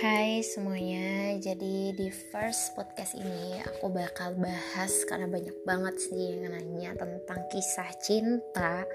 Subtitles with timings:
[0.00, 6.56] Hai semuanya, jadi di first podcast ini aku bakal bahas karena banyak banget sih yang
[6.56, 8.88] nanya tentang kisah cinta.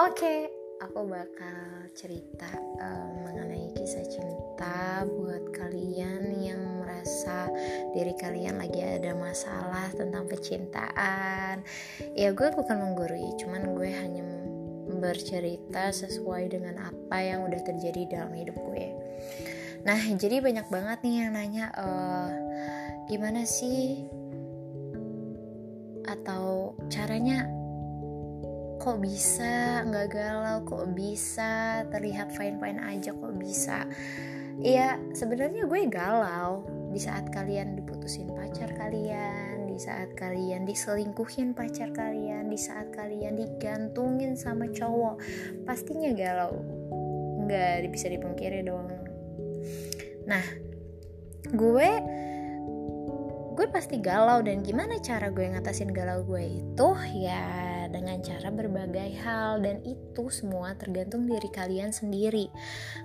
[0.00, 0.48] Oke,
[0.80, 7.52] aku bakal cerita um, mengenai kisah cinta buat kalian yang merasa
[7.92, 11.60] diri kalian lagi ada masalah tentang percintaan.
[12.16, 14.24] Ya gue bukan menggurui, cuman gue hanya
[15.04, 18.93] bercerita sesuai dengan apa yang udah terjadi dalam hidup gue
[19.84, 22.32] Nah, jadi banyak banget nih yang nanya uh,
[23.04, 24.00] gimana sih
[26.08, 27.44] atau caranya
[28.80, 33.84] kok bisa nggak galau kok bisa terlihat fine fine aja kok bisa?
[34.64, 41.92] Iya sebenarnya gue galau di saat kalian diputusin pacar kalian di saat kalian diselingkuhin pacar
[41.92, 45.20] kalian di saat kalian digantungin sama cowok.
[45.68, 46.56] Pastinya galau.
[47.44, 49.03] Nggak bisa dipungkiri dong
[50.24, 50.44] Nah,
[51.52, 51.90] gue
[53.54, 56.88] gue pasti galau dan gimana cara gue ngatasin galau gue itu?
[57.22, 62.50] Ya dengan cara berbagai hal dan itu semua tergantung diri kalian sendiri.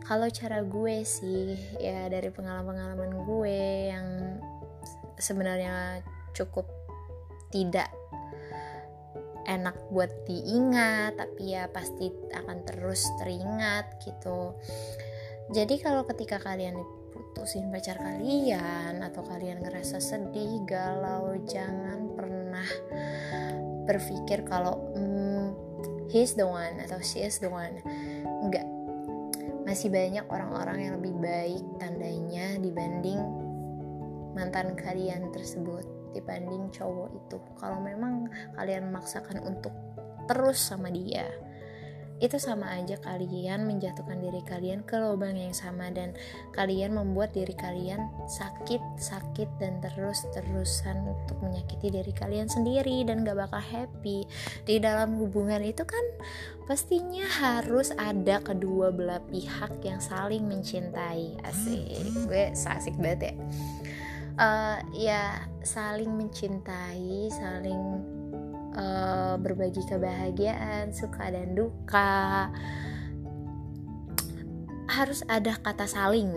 [0.10, 3.60] Kalau cara gue sih ya dari pengalaman-pengalaman gue
[3.94, 4.08] yang
[5.22, 6.02] sebenarnya
[6.34, 6.66] cukup
[7.54, 7.92] tidak
[9.50, 14.54] enak buat diingat tapi ya pasti akan terus teringat gitu
[15.50, 16.78] jadi kalau ketika kalian
[17.10, 22.70] putusin pacar kalian atau kalian ngerasa sedih, galau, jangan pernah
[23.90, 25.46] berpikir kalau mm,
[26.14, 27.82] he's the one atau she is the one.
[28.46, 28.66] Enggak.
[29.66, 33.22] Masih banyak orang-orang yang lebih baik tandanya dibanding
[34.38, 37.38] mantan kalian tersebut dibanding cowok itu.
[37.58, 39.74] Kalau memang kalian memaksakan untuk
[40.30, 41.26] terus sama dia,
[42.20, 46.12] itu sama aja kalian menjatuhkan diri kalian ke lubang yang sama dan
[46.52, 53.64] kalian membuat diri kalian sakit-sakit dan terus-terusan untuk menyakiti diri kalian sendiri dan gak bakal
[53.64, 54.28] happy.
[54.68, 56.04] Di dalam hubungan itu kan
[56.68, 61.40] pastinya harus ada kedua belah pihak yang saling mencintai.
[61.48, 62.04] Asik.
[62.28, 63.34] Gue asik banget ya.
[64.40, 65.24] Uh, ya
[65.68, 68.19] saling mencintai saling
[68.80, 72.48] uh, berbagi kebahagiaan, suka dan duka.
[74.88, 76.32] Harus ada kata saling.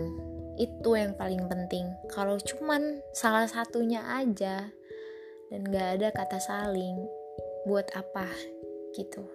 [0.59, 1.87] Itu yang paling penting.
[2.11, 4.69] Kalau cuman salah satunya aja
[5.49, 6.99] dan gak ada kata saling,
[7.65, 8.29] buat apa
[8.93, 9.25] gitu.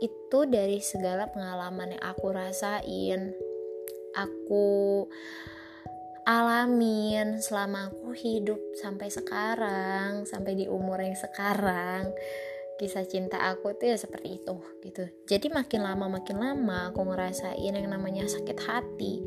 [0.00, 3.36] Itu dari segala pengalaman yang aku rasain.
[4.16, 5.06] Aku
[6.26, 12.10] alamin selama aku hidup sampai sekarang sampai di umur yang sekarang.
[12.80, 15.04] Kisah cinta aku tuh ya seperti itu gitu.
[15.28, 19.20] Jadi makin lama makin lama aku ngerasain yang namanya sakit hati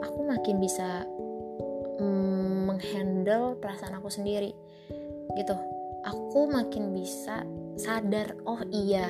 [0.00, 1.04] aku makin bisa
[2.00, 4.52] mm, menghandle perasaan aku sendiri
[5.36, 5.56] gitu.
[6.00, 7.44] Aku makin bisa
[7.76, 9.06] sadar oh iya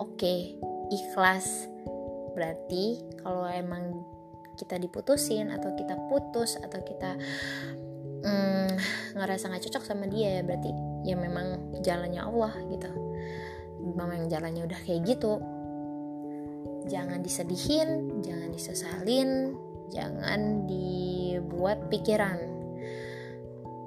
[0.00, 0.56] oke okay,
[0.88, 1.68] ikhlas.
[2.32, 3.92] Berarti kalau emang
[4.60, 7.16] kita diputusin atau kita putus atau kita
[8.20, 8.70] mm,
[9.16, 10.70] ngerasa nggak cocok sama dia ya berarti
[11.08, 12.90] ya memang jalannya Allah gitu.
[13.80, 15.40] Memang jalannya udah kayak gitu.
[16.92, 19.56] Jangan disedihin jangan disesalin
[19.90, 22.38] jangan dibuat pikiran.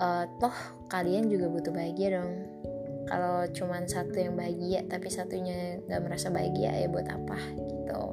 [0.04, 0.56] Uh, toh
[0.92, 2.34] kalian juga butuh bahagia dong.
[3.04, 8.04] Kalau cuman satu yang bahagia tapi satunya nggak merasa bahagia ya buat apa gitu.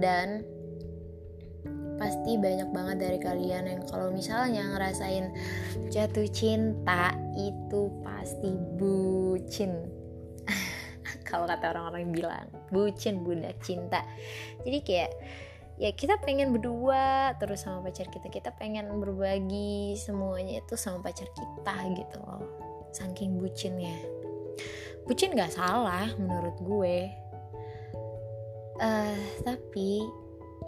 [0.00, 0.44] Dan
[2.00, 5.28] pasti banyak banget dari kalian yang kalau misalnya ngerasain
[5.92, 9.84] jatuh cinta itu pasti bucin.
[11.28, 14.00] Kalau kata orang-orang bilang bucin bunda cinta.
[14.64, 15.12] Jadi kayak
[15.76, 21.28] ya kita pengen berdua terus sama pacar kita kita pengen berbagi semuanya itu sama pacar
[21.36, 22.48] kita gitu loh
[22.96, 23.94] saking bucinnya.
[25.04, 26.96] Bucin gak salah menurut gue.
[28.80, 30.00] Uh, tapi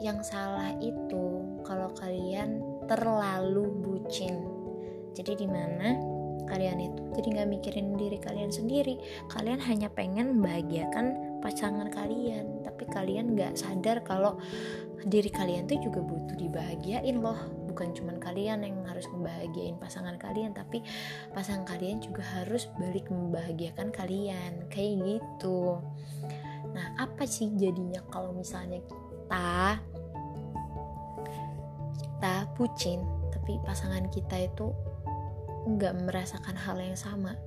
[0.01, 4.41] yang salah itu kalau kalian terlalu bucin.
[5.13, 6.13] Jadi di mana
[6.49, 8.97] kalian itu jadi nggak mikirin diri kalian sendiri.
[9.29, 12.65] Kalian hanya pengen membahagiakan pasangan kalian.
[12.65, 14.37] Tapi kalian nggak sadar kalau
[15.03, 17.39] diri kalian tuh juga butuh dibahagiain loh.
[17.73, 20.85] Bukan cuman kalian yang harus membahagiain pasangan kalian tapi
[21.33, 24.69] pasangan kalian juga harus balik membahagiakan kalian.
[24.69, 25.81] Kayak gitu.
[26.73, 28.81] Nah apa sih jadinya kalau misalnya
[29.33, 29.81] kita
[32.05, 33.01] kita pucin
[33.33, 34.77] tapi pasangan kita itu
[35.73, 37.41] nggak merasakan hal yang sama.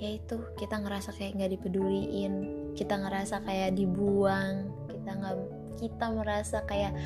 [0.00, 2.34] Yaitu kita ngerasa kayak nggak dipeduliin
[2.72, 5.36] kita ngerasa kayak dibuang kita nggak
[5.84, 6.96] kita merasa kayak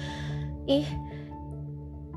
[0.71, 0.87] ih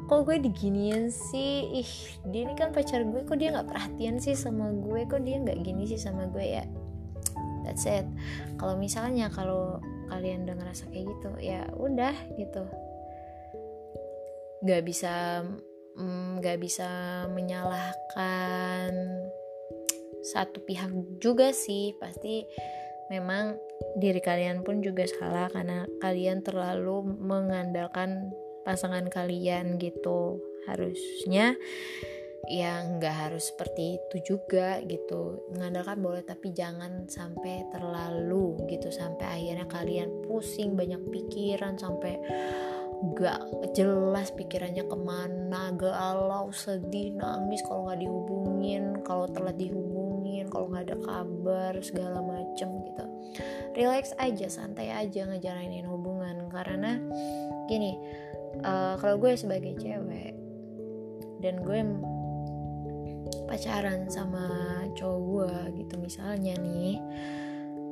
[0.05, 1.73] kok gue diginiin sih?
[1.73, 1.91] Ih
[2.29, 5.09] dia ini kan pacar gue kok dia nggak perhatian sih sama gue?
[5.09, 6.45] Kok dia nggak gini sih sama gue?
[6.45, 6.69] Ya
[7.65, 8.05] that's it.
[8.61, 12.63] Kalau misalnya kalau kalian udah ngerasa kayak gitu ya udah gitu.
[14.65, 15.45] Nggak bisa
[15.95, 16.89] mm, nggak mm, bisa
[17.31, 18.91] menyalahkan
[20.25, 20.91] satu pihak
[21.23, 21.95] juga sih.
[22.01, 22.43] Pasti
[23.13, 23.55] memang
[23.95, 28.33] diri kalian pun juga salah karena kalian terlalu mengandalkan
[28.67, 30.43] pasangan kalian gitu.
[30.67, 31.55] Harusnya
[32.49, 35.45] ya nggak harus seperti itu juga gitu.
[35.53, 38.89] Mengandalkan boleh tapi jangan sampai terlalu gitu.
[38.89, 42.17] Sampai akhirnya kalian pusing banyak pikiran sampai
[42.99, 43.39] gak
[43.71, 50.91] jelas pikirannya ke mana galau sedih nangis kalau nggak dihubungin kalau telat dihubungin kalau nggak
[50.91, 53.05] ada kabar segala macem gitu.
[53.77, 56.51] Relax aja santai aja ngejalanin hubungan.
[56.51, 56.99] Karena
[57.71, 57.95] gini
[58.65, 60.35] uh, kalau gue sebagai cewek
[61.39, 61.79] dan gue
[63.45, 64.45] pacaran sama
[64.93, 66.97] cowok gue gitu misalnya nih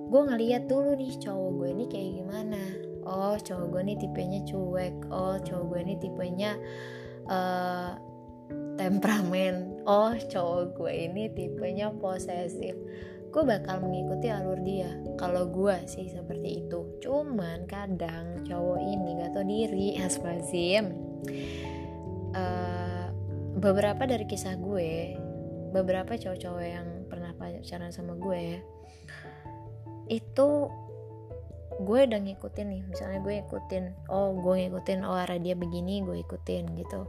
[0.08, 2.64] gue ngeliat dulu nih cowok gue ini kayak gimana.
[3.08, 4.96] Oh cowok gue nih tipenya cuek.
[5.12, 6.52] Oh cowok gue ini tipenya
[7.28, 7.92] uh,
[8.80, 9.84] temperamen.
[9.84, 12.76] Oh cowok gue ini tipenya posesif.
[13.28, 14.88] Gue bakal mengikuti alur dia.
[15.20, 16.88] Kalau gue sih seperti itu.
[17.04, 20.00] Cuman kadang cowok ini gak tau diri.
[20.08, 20.96] Asfazim
[22.32, 23.12] uh,
[23.60, 25.27] beberapa dari kisah gue
[25.78, 28.62] beberapa cowok-cowok yang pernah pacaran sama gue
[30.10, 30.50] itu
[31.78, 32.82] gue udah ngikutin nih.
[32.90, 37.06] Misalnya gue ikutin oh gue ngikutin oh arah dia begini gue ikutin gitu.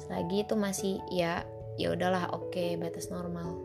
[0.00, 1.44] Selagi itu masih ya
[1.76, 3.60] ya udahlah oke okay, batas normal.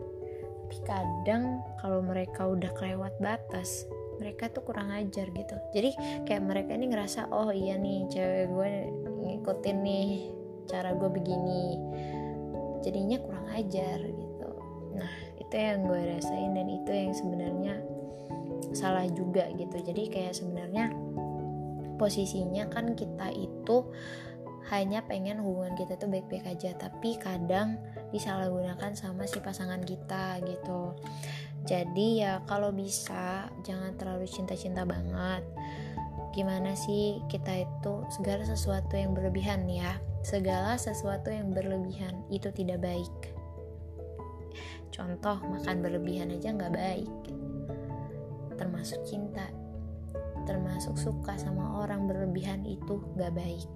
[0.68, 3.88] Tapi kadang kalau mereka udah kelewat batas
[4.20, 5.56] mereka tuh kurang ajar gitu.
[5.72, 5.96] Jadi
[6.28, 8.70] kayak mereka ini ngerasa oh iya nih cewek gue
[9.24, 10.10] ngikutin nih
[10.68, 11.80] cara gue begini
[12.80, 14.50] jadinya kurang ajar gitu.
[14.96, 17.74] Nah itu yang gue rasain dan itu yang sebenarnya
[18.72, 19.76] salah juga gitu.
[19.80, 20.92] Jadi kayak sebenarnya
[22.00, 23.84] posisinya kan kita itu
[24.72, 27.80] hanya pengen hubungan kita tuh baik-baik aja tapi kadang
[28.14, 30.94] disalahgunakan sama si pasangan kita gitu.
[31.68, 35.44] Jadi ya kalau bisa jangan terlalu cinta-cinta banget.
[36.30, 42.84] Gimana sih kita itu segala sesuatu yang berlebihan ya segala sesuatu yang berlebihan itu tidak
[42.84, 43.16] baik.
[44.92, 47.14] Contoh makan berlebihan aja nggak baik.
[48.60, 49.48] Termasuk cinta.
[50.44, 53.70] Termasuk suka sama orang berlebihan itu gak baik.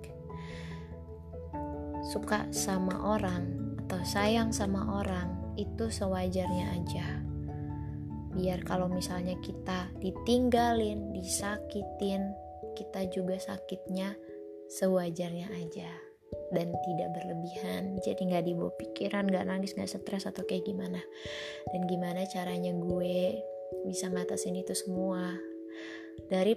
[2.08, 7.06] Suka sama orang atau sayang sama orang itu sewajarnya aja.
[8.34, 12.32] Biar kalau misalnya kita ditinggalin disakitin
[12.74, 14.18] kita juga sakitnya
[14.66, 16.13] sewajarnya aja
[16.52, 17.96] dan tidak berlebihan.
[18.02, 21.00] Jadi nggak dibawa pikiran nggak nangis nggak stres atau kayak gimana.
[21.72, 23.40] Dan gimana caranya gue
[23.86, 25.32] bisa ngatasin itu semua?
[26.28, 26.56] Dari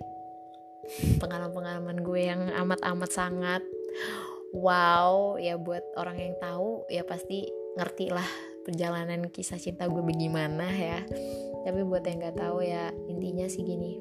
[1.20, 3.64] pengalaman-pengalaman gue yang amat-amat sangat
[4.56, 8.26] wow ya buat orang yang tahu ya pasti ngerti lah
[8.64, 11.00] perjalanan kisah cinta gue bagaimana ya.
[11.64, 14.00] Tapi buat yang nggak tahu ya intinya sih gini.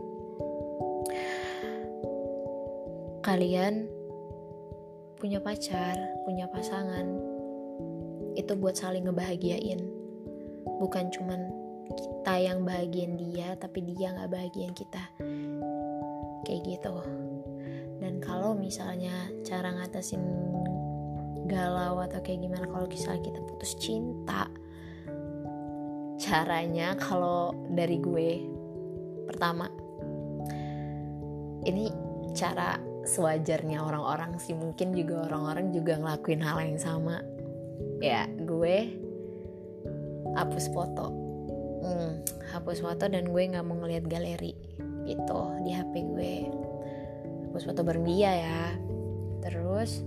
[3.27, 3.91] Kalian
[5.17, 5.97] punya pacar
[6.29, 7.09] punya pasangan
[8.37, 9.81] itu buat saling ngebahagiain.
[10.77, 11.41] Bukan cuman
[11.89, 15.01] kita yang bahagian dia tapi dia nggak bahagian kita.
[16.45, 16.95] Kayak gitu.
[17.97, 20.21] Dan kalau misalnya cara ngatasin
[21.49, 24.51] galau atau kayak gimana kalau misalnya kita putus cinta
[26.19, 28.31] caranya kalau dari gue
[29.31, 29.71] pertama
[31.63, 31.87] ini
[32.35, 32.75] cara
[33.07, 34.53] sewajarnya orang-orang sih.
[34.53, 37.23] Mungkin juga orang-orang juga ngelakuin hal yang sama.
[38.03, 38.93] Ya gue
[40.37, 41.07] hapus foto.
[41.87, 42.21] Hmm,
[42.53, 44.53] hapus foto dan gue nggak mau ngeliat galeri
[45.07, 46.35] gitu di HP gue.
[47.51, 48.63] Hapus foto bareng dia ya.
[49.47, 50.03] Terus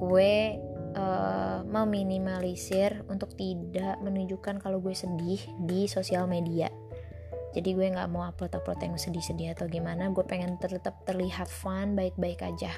[0.00, 0.58] gue
[0.96, 5.38] uh, meminimalisir untuk tidak menunjukkan kalau gue sedih
[5.68, 6.72] di sosial media
[7.54, 10.10] jadi gue nggak mau upload-upload yang sedih-sedih atau gimana.
[10.10, 12.74] Gue pengen tetap terlihat fun baik-baik aja.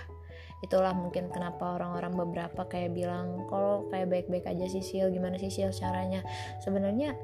[0.61, 5.09] Itulah mungkin kenapa orang-orang beberapa kayak bilang kalau kayak baik-baik aja sih Sil.
[5.09, 6.21] Gimana sih Sil caranya?
[6.61, 7.16] Sebenarnya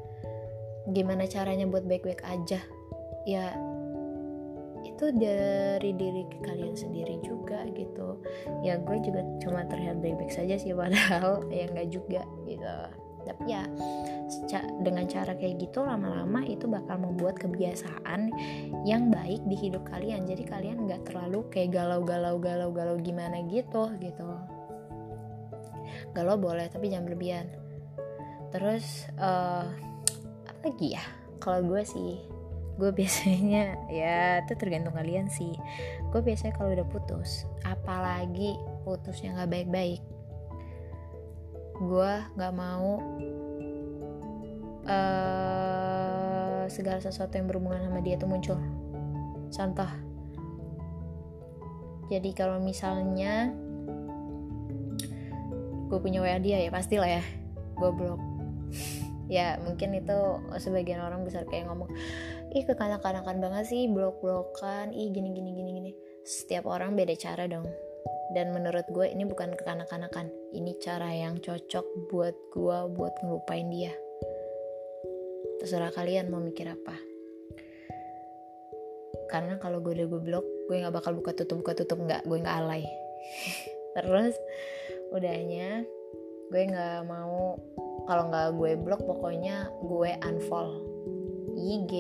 [0.89, 2.65] gimana caranya buat baik-baik aja?
[3.29, 3.53] Ya
[4.83, 8.17] itu dari diri kalian sendiri juga gitu.
[8.65, 13.63] Ya gue juga cuma terlihat baik-baik saja sih padahal ya nggak juga gitu tapi ya
[14.81, 18.33] dengan cara kayak gitu lama-lama itu bakal membuat kebiasaan
[18.89, 20.25] yang baik di hidup kalian.
[20.25, 24.29] Jadi kalian nggak terlalu kayak galau-galau galau-galau gimana gitu gitu.
[26.17, 27.47] Galau boleh tapi jangan berlebihan.
[28.53, 29.69] Terus uh,
[30.49, 31.05] apa lagi ya?
[31.43, 32.21] Kalau gue sih
[32.73, 35.53] gue biasanya ya itu tergantung kalian sih.
[36.09, 40.03] Gue biasanya kalau udah putus apalagi putusnya nggak baik-baik
[41.77, 43.01] gue nggak mau
[44.87, 48.59] uh, segala sesuatu yang berhubungan sama dia tuh muncul.
[49.53, 49.91] Contoh.
[52.13, 53.53] Jadi kalau misalnya
[55.89, 57.25] gue punya WA dia ya pastilah ya
[57.77, 58.17] gue blok
[59.37, 61.93] ya mungkin itu sebagian orang besar kayak ngomong
[62.57, 65.93] ih kekanak-kanakan banget sih blok-blokan ih gini gini gini gini.
[66.23, 67.92] Setiap orang beda cara dong
[68.33, 70.33] dan menurut gue ini bukan kekanak-kanakan.
[70.57, 73.93] Ini cara yang cocok buat gue buat ngelupain dia.
[75.61, 76.97] Terserah kalian mau mikir apa.
[79.29, 82.01] Karena kalau gue udah gue blok gue nggak bakal buka tutup buka tutup.
[82.01, 82.85] Nggak gue nggak alay.
[83.97, 84.35] Terus
[85.13, 85.85] udahnya
[86.49, 87.57] gue nggak mau
[88.09, 90.85] kalau nggak gue blok pokoknya gue unfollow
[91.57, 91.93] IG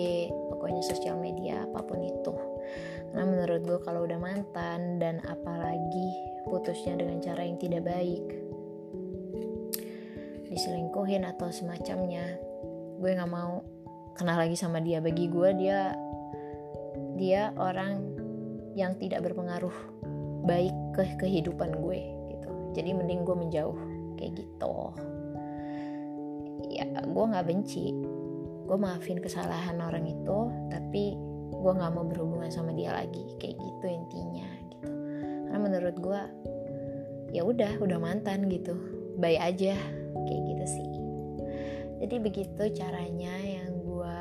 [0.52, 2.34] pokoknya sosial media apa pun itu
[3.12, 6.08] karena menurut gue kalau udah mantan dan apalagi
[6.48, 8.24] putusnya dengan cara yang tidak baik
[10.48, 12.40] diselingkuhin atau semacamnya
[13.00, 13.64] gue nggak mau
[14.14, 15.00] kenal lagi sama dia.
[15.00, 15.96] Bagi gue dia
[17.16, 18.00] dia orang
[18.76, 19.74] yang tidak berpengaruh
[20.44, 22.00] baik ke kehidupan gue
[22.36, 22.50] gitu.
[22.76, 23.78] Jadi mending gue menjauh
[24.20, 24.76] kayak gitu.
[26.72, 27.92] Ya gue nggak benci.
[28.68, 30.38] Gue maafin kesalahan orang itu
[30.70, 31.31] tapi
[31.62, 33.22] gue nggak mau berhubungan sama dia lagi.
[33.38, 34.88] Kayak gitu intinya gitu.
[35.46, 36.22] Karena menurut gue
[37.30, 38.74] ya udah udah mantan gitu.
[39.22, 39.78] Baik aja
[40.26, 40.88] kayak gitu sih.
[42.02, 44.18] Jadi begitu caranya yang gue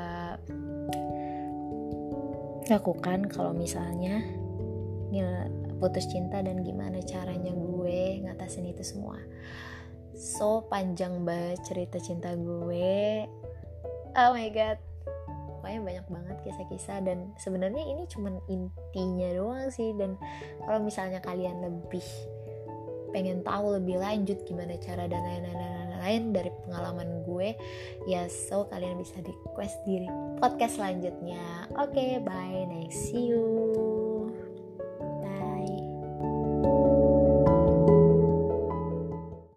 [2.70, 4.22] lakukan kalau misalnya
[5.82, 9.18] putus cinta dan gimana caranya gue ngatasin itu semua.
[10.14, 13.26] So panjang banget cerita cinta gue.
[14.14, 14.91] Oh my god
[15.72, 16.98] pokoknya banyak banget kisah-kisah.
[17.00, 19.96] Dan sebenarnya ini cuman intinya doang sih.
[19.96, 20.20] Dan
[20.68, 22.04] kalau misalnya kalian lebih
[23.12, 27.54] pengen tahu lebih lanjut gimana cara dan lain-lain lain dari pengalaman gue
[28.10, 30.02] ya so kalian bisa request di
[30.42, 31.70] podcast selanjutnya.
[31.78, 32.66] Oke okay, bye.
[32.66, 33.91] Next see you